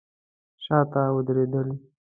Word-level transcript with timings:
شاته 0.63 1.01
ودرېدل. 1.15 1.69